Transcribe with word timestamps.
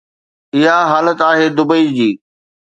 اها 0.55 0.79
حالت 0.91 1.19
آهي 1.29 1.47
دبئي 1.57 1.85
جي. 1.97 2.11